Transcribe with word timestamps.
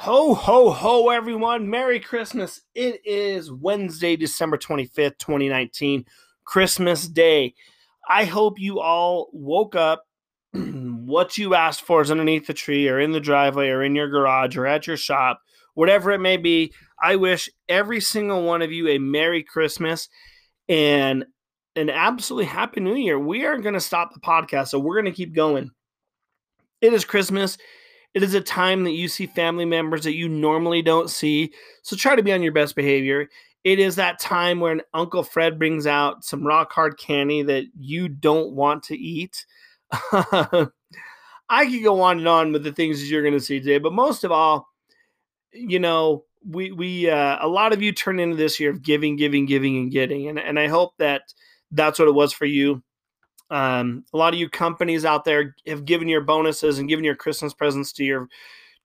Ho, 0.00 0.34
ho, 0.34 0.70
ho, 0.70 1.08
everyone. 1.08 1.70
Merry 1.70 2.00
Christmas. 2.00 2.60
It 2.74 3.00
is 3.06 3.50
Wednesday, 3.50 4.14
December 4.14 4.58
25th, 4.58 5.16
2019, 5.16 6.04
Christmas 6.44 7.08
Day. 7.08 7.54
I 8.06 8.26
hope 8.26 8.60
you 8.60 8.78
all 8.78 9.30
woke 9.32 9.74
up. 9.74 10.04
what 10.52 11.38
you 11.38 11.54
asked 11.54 11.80
for 11.80 12.02
is 12.02 12.10
underneath 12.10 12.46
the 12.46 12.52
tree 12.52 12.86
or 12.90 13.00
in 13.00 13.12
the 13.12 13.20
driveway 13.20 13.70
or 13.70 13.82
in 13.82 13.94
your 13.94 14.10
garage 14.10 14.54
or 14.58 14.66
at 14.66 14.86
your 14.86 14.98
shop, 14.98 15.40
whatever 15.72 16.12
it 16.12 16.20
may 16.20 16.36
be. 16.36 16.74
I 17.02 17.16
wish 17.16 17.48
every 17.66 18.02
single 18.02 18.42
one 18.42 18.60
of 18.60 18.70
you 18.70 18.88
a 18.88 18.98
Merry 18.98 19.42
Christmas 19.42 20.10
and 20.68 21.24
an 21.74 21.88
absolutely 21.88 22.44
Happy 22.44 22.80
New 22.80 22.96
Year. 22.96 23.18
We 23.18 23.46
are 23.46 23.56
going 23.56 23.72
to 23.72 23.80
stop 23.80 24.12
the 24.12 24.20
podcast, 24.20 24.68
so 24.68 24.78
we're 24.78 25.00
going 25.00 25.10
to 25.10 25.16
keep 25.16 25.34
going. 25.34 25.70
It 26.82 26.92
is 26.92 27.06
Christmas. 27.06 27.56
It 28.16 28.22
is 28.22 28.32
a 28.32 28.40
time 28.40 28.84
that 28.84 28.92
you 28.92 29.08
see 29.08 29.26
family 29.26 29.66
members 29.66 30.04
that 30.04 30.14
you 30.14 30.26
normally 30.26 30.80
don't 30.80 31.10
see. 31.10 31.52
So 31.82 31.96
try 31.96 32.16
to 32.16 32.22
be 32.22 32.32
on 32.32 32.42
your 32.42 32.50
best 32.50 32.74
behavior. 32.74 33.28
It 33.62 33.78
is 33.78 33.96
that 33.96 34.18
time 34.18 34.58
when 34.58 34.80
Uncle 34.94 35.22
Fred 35.22 35.58
brings 35.58 35.86
out 35.86 36.24
some 36.24 36.46
rock 36.46 36.72
hard 36.72 36.98
candy 36.98 37.42
that 37.42 37.64
you 37.78 38.08
don't 38.08 38.52
want 38.52 38.84
to 38.84 38.96
eat. 38.96 39.44
I 40.12 40.70
could 41.50 41.82
go 41.82 42.00
on 42.00 42.20
and 42.20 42.26
on 42.26 42.52
with 42.52 42.64
the 42.64 42.72
things 42.72 43.00
that 43.00 43.06
you're 43.06 43.20
going 43.20 43.34
to 43.34 43.40
see 43.40 43.60
today, 43.60 43.76
but 43.76 43.92
most 43.92 44.24
of 44.24 44.32
all, 44.32 44.66
you 45.52 45.78
know, 45.78 46.24
we 46.48 46.72
we 46.72 47.10
uh, 47.10 47.36
a 47.38 47.48
lot 47.48 47.74
of 47.74 47.82
you 47.82 47.92
turn 47.92 48.18
into 48.18 48.36
this 48.36 48.58
year 48.58 48.70
of 48.70 48.82
giving, 48.82 49.16
giving, 49.16 49.44
giving, 49.44 49.76
and 49.76 49.92
getting, 49.92 50.26
and 50.28 50.38
and 50.38 50.58
I 50.58 50.68
hope 50.68 50.92
that 50.98 51.20
that's 51.70 51.98
what 51.98 52.08
it 52.08 52.14
was 52.14 52.32
for 52.32 52.46
you. 52.46 52.82
Um, 53.50 54.04
a 54.12 54.16
lot 54.16 54.34
of 54.34 54.40
you 54.40 54.48
companies 54.48 55.04
out 55.04 55.24
there 55.24 55.54
have 55.66 55.84
given 55.84 56.08
your 56.08 56.20
bonuses 56.20 56.78
and 56.78 56.88
given 56.88 57.04
your 57.04 57.14
Christmas 57.14 57.54
presents 57.54 57.92
to 57.94 58.04
your 58.04 58.28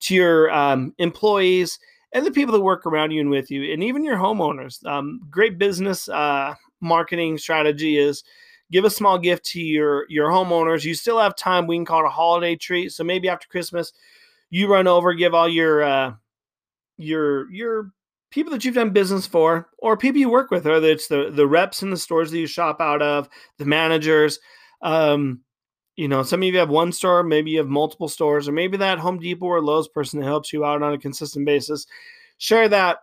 to 0.02 0.16
your 0.16 0.52
um, 0.52 0.94
employees 0.98 1.80
and 2.14 2.26
the 2.26 2.31
people 2.31 2.53
that 2.53 2.62
work 2.62 2.86
around 2.86 3.12
you 3.12 3.22
and 3.22 3.30
with 3.30 3.50
you, 3.50 3.72
and 3.72 3.84
even 3.84 4.03
your 4.03 4.18
homeowners. 4.18 4.86
Um, 4.86 5.22
great 5.30 5.58
business 5.58 6.09
uh, 6.09 6.56
marketing 6.81 7.38
strategy 7.38 7.98
is 7.98 8.23
give 8.72 8.86
a 8.86 8.90
small 8.90 9.18
gift 9.18 9.45
to 9.45 9.62
your 9.62 10.06
your 10.09 10.30
homeowners. 10.30 10.84
You 10.84 10.94
still 10.94 11.20
have 11.20 11.36
time. 11.36 11.68
We 11.68 11.78
can 11.78 11.86
call 11.86 12.03
it 12.03 12.08
a 12.08 12.09
holiday 12.09 12.56
treat. 12.56 12.92
So 12.92 13.03
maybe 13.03 13.30
after 13.30 13.48
Christmas, 13.48 13.94
you 14.50 14.72
run 14.72 14.88
over, 14.88 15.14
give 15.14 15.34
all 15.34 15.50
your 15.50 15.84
uh, 15.84 16.14
your 16.98 17.52
your 17.52 17.92
people 18.32 18.52
that 18.52 18.66
you've 18.66 18.76
done 18.76 18.90
business 18.90 19.28
for 19.28 19.70
or 19.78 19.96
people 19.96 20.20
you 20.20 20.30
work 20.30 20.50
with, 20.50 20.66
whether 20.66 20.88
it's 20.88 21.08
the 21.08 21.30
the 21.32 21.48
reps 21.48 21.84
in 21.84 21.92
the 21.92 21.98
stores 21.98 22.32
that 22.32 22.40
you 22.40 22.48
shop 22.48 22.82
out 22.82 23.02
of, 23.02 23.30
the 23.58 23.66
managers. 23.66 24.40
Um, 24.82 25.42
you 25.96 26.08
know, 26.08 26.24
some 26.24 26.42
of 26.42 26.48
you 26.48 26.58
have 26.58 26.70
one 26.70 26.92
store, 26.92 27.22
maybe 27.22 27.52
you 27.52 27.59
have 27.59 27.68
multiple 27.68 28.08
stores, 28.08 28.48
or 28.48 28.54
maybe 28.54 28.78
that 28.78 28.98
Home 28.98 29.20
Depot 29.20 29.46
or 29.46 29.62
Lowe's 29.62 29.88
person 29.88 30.20
that 30.20 30.26
helps 30.26 30.52
you 30.52 30.66
out 30.66 30.82
on 30.82 30.94
a 30.94 30.98
consistent 30.98 31.46
basis. 31.46 31.86
Share 32.38 32.68
that 32.70 33.00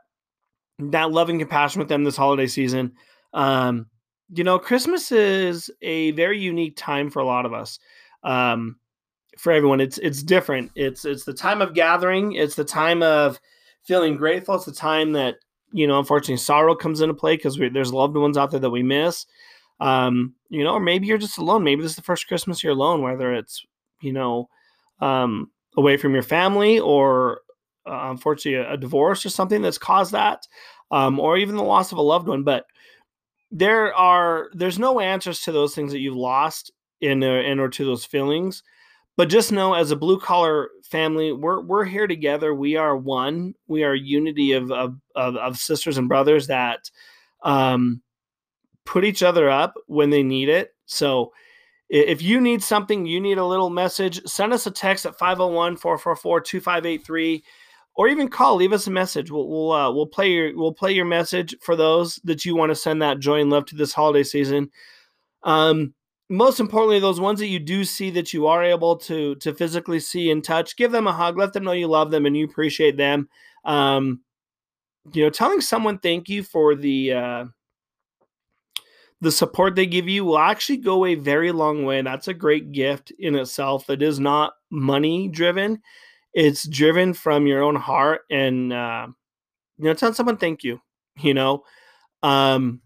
that 0.79 1.11
love 1.11 1.29
and 1.29 1.39
compassion 1.39 1.79
with 1.81 1.89
them 1.89 2.05
this 2.05 2.17
holiday 2.17 2.47
season. 2.47 2.93
Um, 3.34 3.87
you 4.34 4.45
know, 4.45 4.59
Christmas 4.59 5.12
is 5.12 5.71
a 5.83 6.11
very 6.12 6.39
unique 6.39 6.77
time 6.77 7.11
for 7.11 7.21
a 7.21 7.27
lot 7.27 7.47
of 7.47 7.53
us. 7.53 7.79
Um, 8.25 8.77
for 9.37 9.53
everyone, 9.53 9.81
it's 9.81 9.99
it's 9.99 10.23
different. 10.23 10.73
It's 10.75 11.05
it's 11.05 11.25
the 11.25 11.34
time 11.34 11.62
of 11.62 11.75
gathering. 11.75 12.33
It's 12.33 12.56
the 12.56 12.65
time 12.65 13.03
of 13.03 13.39
feeling 13.89 14.17
grateful. 14.17 14.55
It's 14.55 14.67
the 14.67 14.72
time 14.72 15.12
that 15.12 15.36
you 15.72 15.86
know, 15.86 15.98
unfortunately, 15.98 16.36
sorrow 16.36 16.75
comes 16.75 17.00
into 17.00 17.14
play 17.14 17.36
because 17.36 17.58
there's 17.72 17.92
loved 17.92 18.17
ones 18.17 18.39
out 18.39 18.50
there 18.50 18.61
that 18.61 18.70
we 18.70 18.83
miss. 18.83 19.27
Um, 19.81 20.34
you 20.48 20.64
know, 20.64 20.75
or 20.75 20.81
maybe 20.81 21.06
you're 21.06 21.19
just 21.19 21.39
alone. 21.39 21.62
Maybe 21.62 21.83
this 21.83 21.92
is 21.92 21.97
the 21.97 22.03
first 22.03 22.27
Christmas 22.28 22.62
you're 22.62 22.72
alone, 22.72 23.03
whether 23.03 23.34
it's 23.34 23.64
you 24.00 24.12
know, 24.12 24.48
um, 25.00 25.50
away 25.77 25.97
from 25.97 26.15
your 26.15 26.22
family 26.22 26.78
or 26.78 27.41
uh, 27.87 28.10
unfortunately 28.10 28.54
a, 28.54 28.72
a, 28.72 28.77
divorce 28.77 29.25
or 29.25 29.31
something 29.31 29.62
that's 29.62 29.78
caused 29.78 30.12
that, 30.12 30.47
um, 30.91 31.19
or 31.19 31.37
even 31.37 31.56
the 31.56 31.62
loss 31.62 31.93
of 31.93 31.98
a 31.98 32.03
loved 32.03 32.28
one. 32.28 32.43
But 32.43 32.66
there 33.50 33.94
are 33.94 34.50
there's 34.53 34.78
no 34.78 35.00
answers 35.00 35.41
to 35.41 35.53
those 35.53 35.75
things 35.75 35.93
that 35.93 36.00
you've 36.00 36.16
lost 36.16 36.71
in, 37.00 37.22
uh, 37.22 37.27
in 37.27 37.60
or 37.60 37.69
to 37.69 37.84
those 37.84 38.04
feelings. 38.04 38.62
But 39.19 39.31
just 39.31 39.51
know, 39.51 39.75
as 39.75 39.91
a 39.91 39.97
blue 39.97 40.21
collar 40.21 40.71
family, 40.84 41.33
we're 41.33 41.61
we're 41.61 41.84
here 41.84 42.06
together. 42.06 42.55
We 42.55 42.77
are 42.77 42.97
one. 42.97 43.56
We 43.67 43.83
are 43.83 43.93
unity 43.93 44.53
of 44.53 44.71
of, 44.71 44.95
of, 45.17 45.34
of 45.34 45.59
sisters 45.59 45.99
and 45.99 46.09
brothers 46.09 46.47
that 46.47 46.89
um, 47.43 48.01
put 48.84 49.05
each 49.05 49.25
other 49.25 49.51
up 49.51 49.75
when 49.89 50.11
they 50.11 50.23
need 50.23 50.49
it. 50.49 50.73
So 50.87 51.33
if 51.89 52.23
you 52.23 52.41
need 52.41 52.62
something, 52.62 53.07
you 53.07 53.21
need 53.21 53.39
a 53.39 53.45
little 53.45 53.71
message, 53.71 54.25
send 54.25 54.53
us 54.53 54.69
a 54.69 54.71
text 54.71 55.05
at 55.05 55.19
501 55.19 55.78
444 55.78 56.41
2583 56.41 57.43
or 57.97 58.07
even 58.07 58.28
call 58.28 58.55
leave 58.55 58.73
us 58.73 58.87
a 58.87 58.91
message 58.93 59.33
we'll 59.33 59.49
we'll, 59.49 59.73
uh, 59.73 59.91
we'll 59.91 60.07
play 60.07 60.31
your 60.31 60.57
we'll 60.57 60.73
play 60.73 60.93
your 60.93 61.05
message 61.05 61.57
for 61.61 61.75
those 61.75 62.21
that 62.23 62.45
you 62.45 62.55
want 62.55 62.71
to 62.71 62.77
send 62.77 63.03
that 63.03 63.19
joy 63.19 63.41
and 63.41 63.51
love 63.51 63.67
to 63.67 63.75
this 63.75 63.93
holiday 63.93 64.23
season 64.23 64.71
um 65.43 65.93
most 66.28 66.61
importantly, 66.61 67.00
those 67.00 67.21
ones 67.21 67.39
that 67.41 67.47
you 67.47 67.59
do 67.59 67.84
see 67.84 68.11
that 68.11 68.34
you 68.34 68.47
are 68.47 68.62
able 68.62 68.97
to 68.97 69.34
to 69.37 69.55
physically 69.55 70.00
see 70.00 70.31
and 70.31 70.44
touch, 70.44 70.77
give 70.77 70.93
them 70.93 71.06
a 71.06 71.12
hug. 71.12 71.39
Let 71.39 71.53
them 71.53 71.65
know 71.65 71.72
you 71.72 71.89
love 71.89 72.11
them 72.11 72.27
and 72.27 72.37
you 72.37 72.44
appreciate 72.44 72.97
them. 72.97 73.28
Um, 73.65 74.21
you 75.12 75.25
know, 75.25 75.31
telling 75.31 75.61
someone 75.61 75.99
thank 75.99 76.28
you 76.28 76.43
for 76.43 76.75
the 76.75 77.12
uh, 77.12 77.44
the 79.21 79.33
support 79.33 79.75
they 79.75 79.87
give 79.87 80.09
you 80.09 80.25
will 80.25 80.39
actually 80.39 80.78
go 80.78 81.06
a 81.06 81.15
very 81.15 81.50
long 81.50 81.84
way. 81.84 82.03
That's 82.03 82.28
a 82.28 82.34
great 82.34 82.72
gift 82.72 83.10
in 83.19 83.34
itself. 83.34 83.87
That 83.87 84.03
is 84.03 84.21
not 84.21 84.53
money 84.71 85.28
driven; 85.28 85.81
it's 86.34 86.69
driven 86.69 87.15
from 87.15 87.47
your 87.47 87.62
own 87.62 87.77
heart. 87.77 88.22
And 88.31 88.72
uh, 88.72 89.09
you 89.78 89.84
know, 89.84 89.95
tell 89.95 90.12
someone 90.12 90.37
thank 90.37 90.62
you. 90.62 90.81
You 91.21 91.34
know, 91.34 91.65
um, 92.22 92.81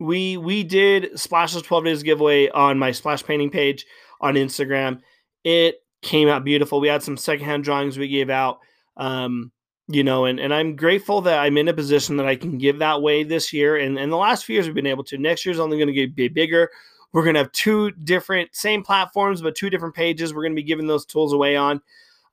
we 0.00 0.36
we 0.36 0.62
did 0.62 1.18
splashes 1.18 1.62
12 1.62 1.84
days 1.84 2.02
giveaway 2.02 2.48
on 2.50 2.78
my 2.78 2.92
splash 2.92 3.24
painting 3.24 3.50
page 3.50 3.86
on 4.20 4.34
instagram. 4.34 5.00
It 5.44 5.76
came 6.02 6.28
out 6.28 6.44
beautiful. 6.44 6.80
We 6.80 6.88
had 6.88 7.02
some 7.02 7.16
secondhand 7.16 7.64
drawings 7.64 7.98
we 7.98 8.08
gave 8.08 8.30
out 8.30 8.58
um 8.98 9.52
you 9.88 10.02
know 10.02 10.24
and, 10.24 10.40
and 10.40 10.54
i'm 10.54 10.74
grateful 10.74 11.20
that 11.20 11.38
i'm 11.40 11.58
in 11.58 11.68
a 11.68 11.74
position 11.74 12.16
that 12.16 12.26
i 12.26 12.34
can 12.34 12.56
give 12.56 12.78
that 12.78 13.02
way 13.02 13.22
this 13.22 13.52
year. 13.52 13.76
And, 13.76 13.98
and 13.98 14.10
the 14.10 14.16
last 14.16 14.44
few 14.44 14.54
years 14.54 14.66
we've 14.66 14.74
been 14.74 14.86
able 14.86 15.04
to. 15.04 15.18
Next 15.18 15.44
year's 15.44 15.58
only 15.58 15.76
going 15.76 15.94
to 15.94 16.08
be 16.08 16.28
bigger. 16.28 16.70
We're 17.12 17.22
going 17.22 17.34
to 17.34 17.40
have 17.40 17.52
two 17.52 17.90
different 17.92 18.54
same 18.54 18.82
platforms 18.82 19.42
but 19.42 19.54
two 19.54 19.70
different 19.70 19.94
pages 19.94 20.32
we're 20.34 20.42
going 20.42 20.52
to 20.52 20.62
be 20.62 20.62
giving 20.62 20.86
those 20.86 21.06
tools 21.06 21.32
away 21.32 21.56
on 21.56 21.80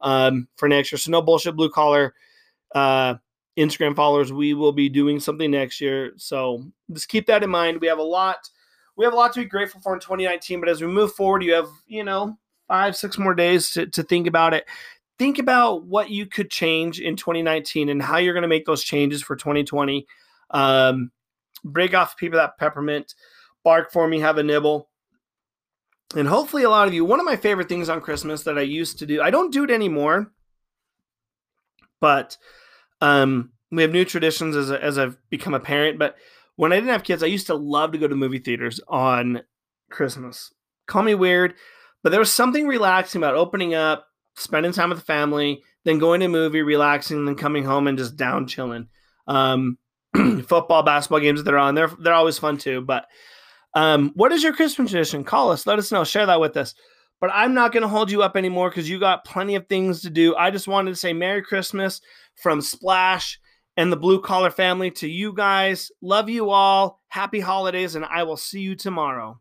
um, 0.01 0.47
for 0.57 0.67
next 0.67 0.91
year. 0.91 0.99
So 0.99 1.11
no 1.11 1.21
bullshit 1.21 1.55
blue 1.55 1.69
collar 1.69 2.13
uh, 2.73 3.15
Instagram 3.57 3.95
followers, 3.95 4.33
we 4.33 4.53
will 4.53 4.71
be 4.71 4.89
doing 4.89 5.19
something 5.19 5.51
next 5.51 5.79
year. 5.79 6.13
So 6.17 6.63
just 6.91 7.09
keep 7.09 7.27
that 7.27 7.43
in 7.43 7.49
mind. 7.49 7.81
We 7.81 7.87
have 7.87 7.99
a 7.99 8.03
lot, 8.03 8.49
we 8.95 9.05
have 9.05 9.13
a 9.13 9.17
lot 9.17 9.33
to 9.33 9.41
be 9.41 9.45
grateful 9.45 9.81
for 9.81 9.93
in 9.93 9.99
2019. 9.99 10.59
But 10.59 10.69
as 10.69 10.81
we 10.81 10.87
move 10.87 11.13
forward, 11.13 11.43
you 11.43 11.53
have, 11.53 11.69
you 11.87 12.03
know, 12.03 12.37
five, 12.67 12.95
six 12.95 13.17
more 13.17 13.35
days 13.35 13.71
to, 13.71 13.85
to 13.87 14.03
think 14.03 14.27
about 14.27 14.53
it. 14.53 14.65
Think 15.19 15.37
about 15.37 15.85
what 15.85 16.09
you 16.09 16.25
could 16.25 16.49
change 16.49 16.99
in 16.99 17.15
2019 17.15 17.89
and 17.89 18.01
how 18.01 18.17
you're 18.17 18.33
going 18.33 18.41
to 18.41 18.47
make 18.47 18.65
those 18.65 18.83
changes 18.83 19.21
for 19.21 19.35
2020. 19.35 20.07
Um, 20.49 21.11
break 21.63 21.93
off 21.93 22.17
people 22.17 22.39
that 22.39 22.57
peppermint, 22.57 23.13
bark 23.63 23.91
for 23.91 24.07
me, 24.07 24.19
have 24.19 24.37
a 24.37 24.43
nibble. 24.43 24.89
And 26.15 26.27
hopefully, 26.27 26.63
a 26.63 26.69
lot 26.69 26.87
of 26.87 26.93
you, 26.93 27.05
one 27.05 27.19
of 27.19 27.25
my 27.25 27.35
favorite 27.35 27.69
things 27.69 27.89
on 27.89 28.01
Christmas 28.01 28.43
that 28.43 28.57
I 28.57 28.61
used 28.61 28.99
to 28.99 29.05
do, 29.05 29.21
I 29.21 29.31
don't 29.31 29.53
do 29.53 29.63
it 29.63 29.71
anymore, 29.71 30.31
but 31.99 32.37
um, 33.01 33.51
we 33.71 33.81
have 33.81 33.91
new 33.91 34.05
traditions 34.05 34.55
as, 34.55 34.71
as 34.71 34.97
I've 34.97 35.17
become 35.29 35.53
a 35.53 35.59
parent, 35.59 35.99
but 35.99 36.15
when 36.55 36.71
I 36.71 36.75
didn't 36.75 36.91
have 36.91 37.03
kids, 37.03 37.23
I 37.23 37.27
used 37.27 37.47
to 37.47 37.55
love 37.55 37.91
to 37.91 37.97
go 37.97 38.07
to 38.07 38.15
movie 38.15 38.39
theaters 38.39 38.79
on 38.87 39.41
Christmas. 39.89 40.53
Call 40.87 41.03
me 41.03 41.15
weird, 41.15 41.55
but 42.03 42.11
there 42.11 42.19
was 42.19 42.31
something 42.31 42.67
relaxing 42.67 43.19
about 43.19 43.35
opening 43.35 43.73
up, 43.73 44.07
spending 44.35 44.71
time 44.71 44.89
with 44.89 44.99
the 44.99 45.05
family, 45.05 45.63
then 45.85 45.99
going 45.99 46.19
to 46.19 46.27
a 46.27 46.29
movie, 46.29 46.61
relaxing, 46.61 47.25
then 47.25 47.35
coming 47.35 47.63
home 47.63 47.87
and 47.87 47.97
just 47.97 48.15
down 48.15 48.47
chilling. 48.47 48.87
Um, 49.27 49.77
football, 50.15 50.83
basketball 50.83 51.19
games 51.19 51.43
that 51.43 51.53
are 51.53 51.57
on, 51.57 51.75
they're 51.75 51.91
they're 51.99 52.13
always 52.13 52.37
fun 52.37 52.57
too. 52.57 52.81
But 52.81 53.07
um, 53.73 54.11
what 54.15 54.31
is 54.31 54.43
your 54.43 54.53
Christmas 54.53 54.91
tradition? 54.91 55.23
Call 55.23 55.51
us, 55.51 55.65
let 55.65 55.79
us 55.79 55.91
know, 55.91 56.03
share 56.03 56.25
that 56.25 56.39
with 56.39 56.57
us. 56.57 56.75
But 57.23 57.31
I'm 57.33 57.53
not 57.53 57.71
going 57.71 57.83
to 57.83 57.87
hold 57.87 58.11
you 58.11 58.21
up 58.21 58.35
anymore 58.35 58.69
because 58.69 58.89
you 58.89 58.99
got 58.99 59.23
plenty 59.23 59.55
of 59.55 59.69
things 59.69 60.01
to 60.01 60.09
do. 60.09 60.35
I 60.35 60.51
just 60.51 60.67
wanted 60.67 60.91
to 60.91 60.97
say 60.97 61.13
Merry 61.13 61.41
Christmas 61.41 62.01
from 62.35 62.59
Splash 62.59 63.39
and 63.77 63.89
the 63.89 63.95
Blue 63.95 64.19
Collar 64.19 64.51
family 64.51 64.91
to 64.91 65.07
you 65.07 65.31
guys. 65.31 65.89
Love 66.01 66.27
you 66.29 66.49
all. 66.49 66.99
Happy 67.07 67.39
holidays, 67.39 67.95
and 67.95 68.03
I 68.03 68.23
will 68.23 68.35
see 68.35 68.59
you 68.59 68.75
tomorrow. 68.75 69.39